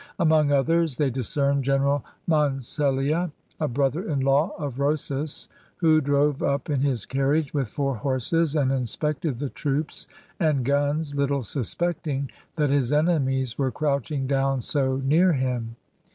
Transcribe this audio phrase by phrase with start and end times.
[0.17, 6.71] Among others, they discerned General Moncellia, a brother in law of Rosas, who drove up
[6.71, 10.07] in his carriage with four horses and inspected the troops
[10.39, 15.75] and guns, little suspecting that his enemies were crouching down so near him.